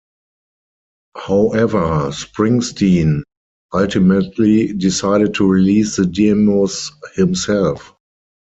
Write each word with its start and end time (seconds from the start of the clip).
However, 1.15 2.09
Springsteen 2.09 3.21
ultimately 3.71 4.73
decided 4.73 5.35
to 5.35 5.45
release 5.47 5.95
the 5.95 6.07
demos 6.07 6.91
himself. 7.13 7.93